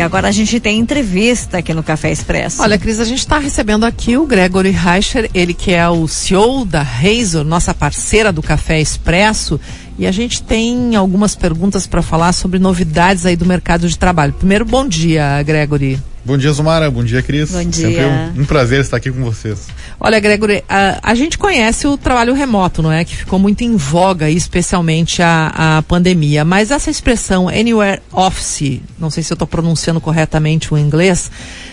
[0.00, 2.62] E agora a gente tem entrevista aqui no Café Expresso.
[2.62, 6.64] Olha, Cris, a gente está recebendo aqui o Gregory Reicher, ele que é o CEO
[6.64, 9.60] da Razor, nossa parceira do Café Expresso.
[9.98, 14.32] E a gente tem algumas perguntas para falar sobre novidades aí do mercado de trabalho.
[14.32, 16.00] Primeiro, bom dia, Gregory.
[16.22, 16.90] Bom dia, Zumara.
[16.90, 17.50] Bom dia, Cris.
[17.50, 17.88] Bom dia.
[17.88, 19.68] Sempre um, um prazer estar aqui com vocês.
[19.98, 23.04] Olha, Gregory, a, a, gente conhece o trabalho remoto, não é?
[23.04, 26.44] Que ficou muito em voga, especialmente a, a pandemia.
[26.44, 31.30] Mas essa expressão Anywhere Office, não sei se eu estou pronunciando corretamente o inglês,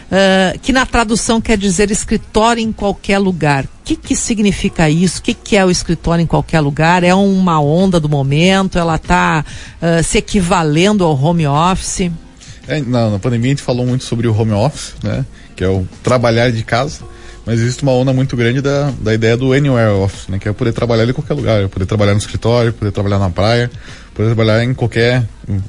[0.09, 3.65] uh, que na tradução quer dizer escritório em qualquer lugar.
[3.65, 5.19] O que, que significa isso?
[5.19, 7.03] O que, que é o escritório em qualquer lugar?
[7.03, 8.79] É uma onda do momento?
[8.79, 9.43] Ela está
[9.81, 12.09] uh, se equivalendo ao home office?
[12.67, 15.25] É, na, na, pandemia a gente falou muito sobre o home office, né?
[15.55, 17.01] Que é o trabalhar de casa.
[17.45, 20.37] Mas existe uma onda muito grande da, da ideia do anywhere office, né?
[20.37, 21.69] Que é poder trabalhar em qualquer lugar.
[21.69, 23.71] Poder trabalhar no escritório, poder trabalhar na praia,
[24.17, 25.23] poder trabalhar em qualquer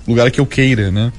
[0.07, 1.13] lugar que eu queira, né?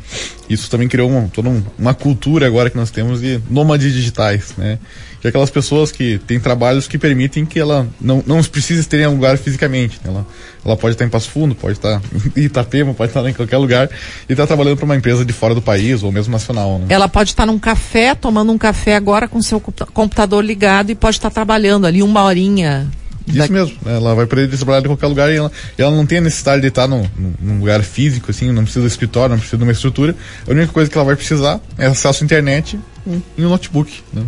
[0.49, 1.47] Isso também criou uma, toda
[1.77, 4.79] uma cultura agora que nós temos de nômades digitais, né?
[5.21, 8.97] que é aquelas pessoas que têm trabalhos que permitem que ela não, não precise estar
[8.97, 9.99] em um lugar fisicamente.
[10.03, 10.09] Né?
[10.09, 10.25] Ela,
[10.65, 12.01] ela pode estar em Passo Fundo, pode estar
[12.35, 13.89] em Itapema, pode estar em qualquer lugar
[14.27, 16.79] e estar trabalhando para uma empresa de fora do país ou mesmo nacional.
[16.79, 16.87] Né?
[16.89, 21.17] Ela pode estar num café, tomando um café agora com seu computador ligado e pode
[21.17, 22.89] estar trabalhando ali uma horinha
[23.29, 23.95] isso mesmo, né?
[23.95, 26.67] ela vai poder trabalhar em qualquer lugar e ela, ela não tem a necessidade de
[26.67, 27.05] estar num,
[27.39, 30.15] num, lugar físico, assim, não precisa de escritório, não precisa de uma estrutura.
[30.47, 32.79] A única coisa que ela vai precisar é acesso à internet
[33.37, 34.01] e um notebook.
[34.13, 34.23] Né?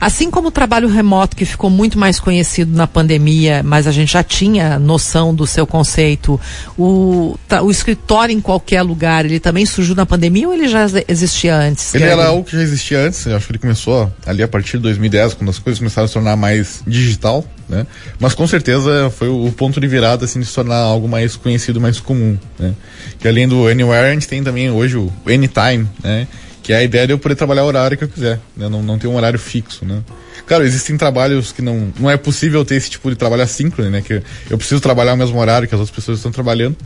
[0.00, 4.12] Assim como o trabalho remoto, que ficou muito mais conhecido na pandemia, mas a gente
[4.12, 6.40] já tinha noção do seu conceito,
[6.76, 11.56] o, o escritório em qualquer lugar, ele também surgiu na pandemia ou ele já existia
[11.56, 11.94] antes?
[11.94, 14.82] Ele era algo que já existia antes, acho que ele começou ali a partir de
[14.84, 17.86] 2010, quando as coisas começaram a se tornar mais digital, né?
[18.18, 21.80] Mas com certeza foi o ponto de virada, assim, de se tornar algo mais conhecido,
[21.80, 22.74] mais comum, né?
[23.18, 26.26] Que além do Anywhere, a gente tem também hoje o Anytime, né?
[26.64, 28.68] Que é a ideia de eu poder trabalhar o horário que eu quiser, né?
[28.68, 30.02] Não, não ter um horário fixo, né?
[30.46, 34.02] Claro, existem trabalhos que não, não é possível ter esse tipo de trabalho assíncrono, né?
[34.02, 36.76] Que eu preciso trabalhar o mesmo horário que as outras pessoas estão trabalhando.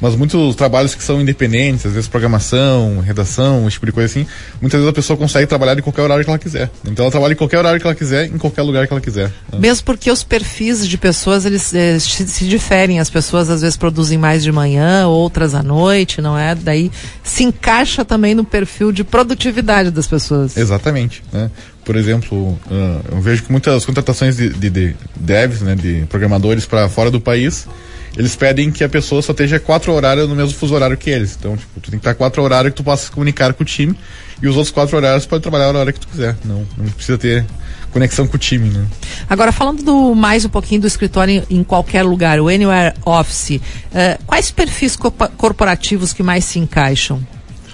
[0.00, 4.26] Mas muitos trabalhos que são independentes, às vezes programação, redação, esse tipo de coisa assim,
[4.60, 6.70] muitas vezes a pessoa consegue trabalhar em qualquer horário que ela quiser.
[6.84, 9.32] Então ela trabalha em qualquer horário que ela quiser, em qualquer lugar que ela quiser.
[9.52, 9.58] Né?
[9.58, 13.00] Mesmo porque os perfis de pessoas, eles eh, se diferem.
[13.00, 16.54] As pessoas às vezes produzem mais de manhã, outras à noite, não é?
[16.54, 16.92] Daí
[17.24, 20.56] se encaixa também no perfil de produtividade das pessoas.
[20.56, 21.24] Exatamente.
[21.32, 21.50] Né?
[21.88, 26.66] Por exemplo, uh, eu vejo que muitas contratações de, de, de devs, né, de programadores
[26.66, 27.66] para fora do país,
[28.14, 31.34] eles pedem que a pessoa só esteja quatro horários no mesmo fuso horário que eles.
[31.40, 33.64] Então, tipo, tu tem que estar quatro horários que tu possa se comunicar com o
[33.64, 33.98] time
[34.42, 36.36] e os outros quatro horários pode trabalhar a hora que tu quiser.
[36.44, 37.46] Não, não precisa ter
[37.90, 38.84] conexão com o time, né?
[39.26, 43.52] Agora, falando do, mais um pouquinho do escritório em, em qualquer lugar, o Anywhere Office,
[43.52, 47.26] uh, quais perfis co corporativos que mais se encaixam?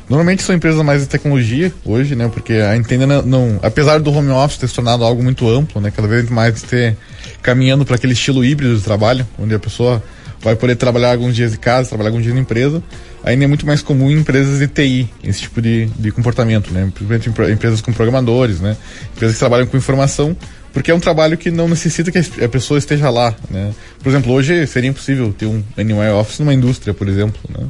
[0.09, 2.29] Normalmente são empresas mais de tecnologia hoje, né?
[2.29, 5.81] Porque a Entenda não, não, apesar do home office ter se tornado algo muito amplo,
[5.81, 5.91] né?
[5.91, 6.97] Cada vez mais ter
[7.43, 10.03] caminhando para aquele estilo híbrido de trabalho, onde a pessoa
[10.43, 12.83] vai poder trabalhar alguns dias de casa, trabalhar alguns dias na empresa.
[13.25, 16.91] Ainda é muito mais comum em empresas de TI, esse tipo de, de comportamento, né?
[16.95, 18.77] Principalmente empresas com programadores, né?
[19.15, 20.37] Empresas que trabalham com informação,
[20.75, 23.73] porque é um trabalho que não necessita que a pessoa esteja lá, né?
[24.03, 27.69] Por exemplo, hoje seria impossível ter um Anywhere Office numa indústria, por exemplo, né?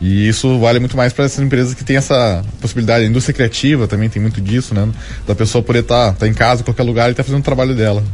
[0.00, 3.04] E isso vale muito mais para essas empresas que têm essa possibilidade.
[3.04, 4.88] A indústria criativa também tem muito disso, né?
[5.26, 7.40] Da pessoa poder estar tá, tá em casa, em qualquer lugar e estar tá fazendo
[7.40, 8.04] o trabalho dela.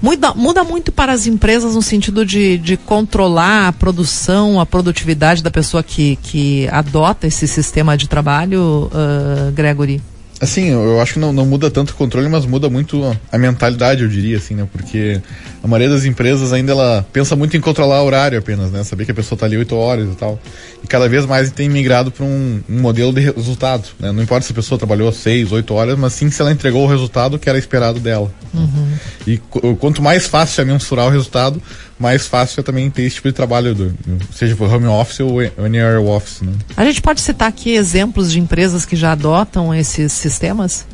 [0.00, 5.42] Muda, muda muito para as empresas no sentido de, de controlar a produção, a produtividade
[5.42, 10.00] da pessoa que, que adota esse sistema de trabalho, uh, Gregory?
[10.40, 14.02] Assim, eu acho que não, não muda tanto o controle, mas muda muito a mentalidade,
[14.02, 14.66] eu diria, assim, né?
[14.72, 15.20] Porque
[15.62, 18.82] a maioria das empresas ainda ela pensa muito em controlar o horário apenas, né?
[18.82, 20.40] Saber que a pessoa está ali 8 horas e tal.
[20.82, 24.12] E cada vez mais tem migrado para um, um, modelo de resultado, né?
[24.12, 26.88] Não importa se a pessoa trabalhou 6, 8 horas, mas sim se ela entregou o
[26.88, 28.32] resultado que era esperado dela.
[28.54, 28.92] Uhum.
[29.26, 29.36] E
[29.78, 31.62] quanto mais fácil é mensurar o resultado,
[31.98, 33.94] mais fácil é também ter esse tipo de trabalho, do,
[34.34, 36.40] seja por home office ou anywhere office.
[36.40, 36.52] Né?
[36.74, 40.86] A gente pode citar aqui exemplos de empresas que já adotam esses sistemas?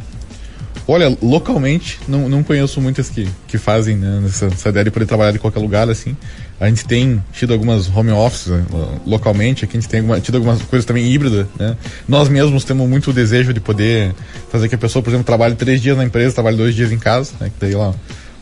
[0.88, 5.06] Olha, localmente, não, não conheço muitas que, que fazem né, essa, essa ideia de poder
[5.06, 6.16] trabalhar em qualquer lugar, assim.
[6.60, 8.64] A gente tem tido algumas home offices né,
[9.04, 11.76] localmente, aqui a gente tem alguma, tido algumas coisas também híbridas, né?
[12.06, 14.14] Nós mesmos temos muito desejo de poder
[14.50, 16.98] fazer que a pessoa, por exemplo, trabalhe três dias na empresa, trabalhe dois dias em
[16.98, 17.48] casa, né?
[17.48, 17.92] Que daí ela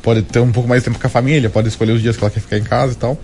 [0.03, 2.23] pode ter um pouco mais de tempo com a família, pode escolher os dias que
[2.23, 3.19] ela quer ficar em casa e tal.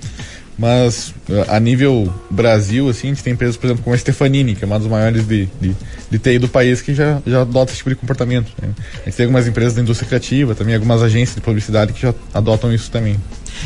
[0.60, 1.14] Mas
[1.48, 4.66] a nível Brasil, assim, a gente tem empresas, por exemplo, como a Stefanini, que é
[4.66, 5.74] uma das maiores de, de,
[6.10, 8.52] de TI do país, que já, já adota esse tipo de comportamento.
[8.60, 8.68] Né?
[9.00, 12.12] A gente tem algumas empresas da indústria criativa, também algumas agências de publicidade que já
[12.34, 13.16] adotam isso também.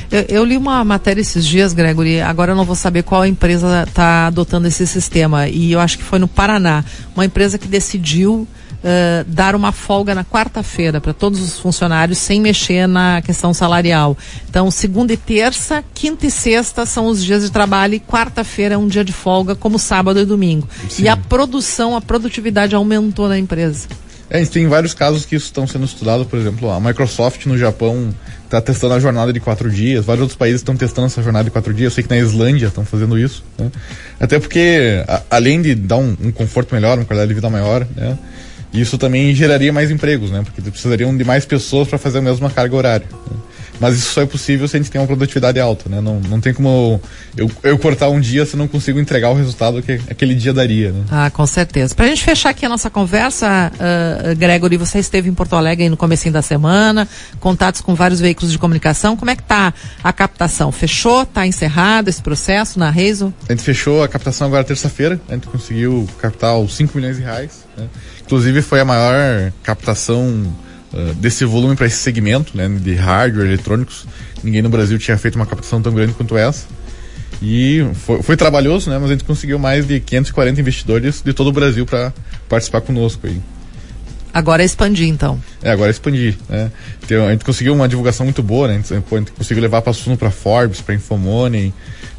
[0.08, 3.82] Eu, eu, li uma matéria esses dias, Gregory, agora eu não vou saber qual empresa
[3.88, 6.85] está adotando esse sistema, e eu acho que foi no Paraná,
[7.17, 8.46] uma empresa que decidiu
[8.84, 14.16] uh, dar uma folga na quarta-feira para todos os funcionários sem mexer na questão salarial.
[14.48, 18.78] Então, segunda e terça, quinta e sexta são os dias de trabalho e quarta-feira é
[18.78, 20.69] um dia de folga, como sábado e domingo.
[20.88, 21.04] Sim.
[21.04, 23.88] E a produção, a produtividade aumentou na empresa.
[24.31, 28.12] É, tem vários casos que isso estão sendo estudados, por exemplo, a Microsoft no Japão
[28.44, 31.50] está testando a jornada de quatro dias, vários outros países estão testando essa jornada de
[31.50, 33.70] quatro dias, eu sei que na Islândia estão fazendo isso, né?
[34.19, 37.86] Até porque, a, além de dar um, um, conforto melhor, uma qualidade de vida maior,
[37.94, 38.19] né?
[38.74, 40.42] Isso também geraria mais empregos, né?
[40.42, 43.06] Porque precisariam de mais pessoas para fazer a mesma carga horária.
[43.30, 43.36] Né?
[43.80, 46.00] Mas isso só é possível se a gente tem uma produtividade alta, né?
[46.00, 47.00] Não, não tem como
[47.36, 50.92] eu, eu cortar um dia se não consigo entregar o resultado que aquele dia daria,
[50.92, 51.04] né?
[51.10, 51.94] Ah, com certeza.
[51.94, 55.88] Para a gente fechar aqui a nossa conversa, uh, Gregory, você esteve em Porto Alegre
[55.88, 57.08] no comecinho da semana,
[57.40, 59.16] contatos com vários veículos de comunicação.
[59.16, 60.70] Como é que tá a captação?
[60.70, 61.22] Fechou?
[61.22, 63.34] Está encerrado esse processo na Reizo?
[63.48, 65.20] A gente fechou a captação agora terça-feira.
[65.28, 67.64] A gente conseguiu captar os 5 milhões de reais.
[67.76, 67.86] Né?
[68.24, 70.54] Inclusive foi a maior captação
[70.94, 74.06] uh, desse volume para esse segmento, né, de hardware, eletrônicos.
[74.43, 76.67] Ninguém no Brasil tinha feito uma captação tão grande quanto essa.
[77.43, 81.49] E foi, foi trabalhoso, né, mas a gente conseguiu mais de 540 investidores de todo
[81.49, 82.12] o Brasil para
[82.49, 83.41] participar conosco aí.
[84.34, 85.40] Agora é expandir, então.
[85.62, 86.36] É, agora é expandir.
[86.48, 86.72] Né?
[87.04, 88.75] Então, a gente conseguiu uma divulgação muito boa, né?
[88.75, 91.72] A gente, a gente conseguiu levar para assunto para Forbes, para Infomoney,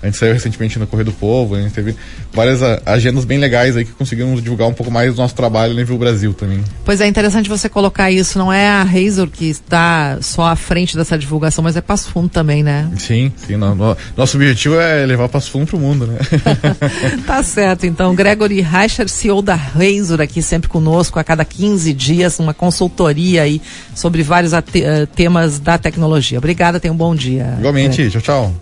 [0.05, 1.95] a gente saiu recentemente no Correio do Povo, a gente teve
[2.31, 5.79] várias agendas bem legais aí que conseguimos divulgar um pouco mais do nosso trabalho no
[5.79, 6.63] nível Brasil também.
[6.83, 8.37] Pois é, interessante você colocar isso.
[8.37, 12.29] Não é a Razor que está só à frente dessa divulgação, mas é Passo Fundo
[12.29, 12.87] também, né?
[12.97, 13.55] Sim, sim.
[13.55, 16.19] No, no, nosso objetivo é levar Passo Fundo para o mundo, né?
[17.25, 17.87] tá certo.
[17.87, 22.04] Então, Gregory Reicher, CEO da Razor, aqui sempre conosco a cada 15 dias,
[22.41, 23.61] uma consultoria aí
[23.93, 24.61] sobre vários uh,
[25.15, 26.37] temas da tecnologia.
[26.37, 27.55] Obrigada, tenha um bom dia.
[27.59, 28.55] Igualmente, tchau, tchau.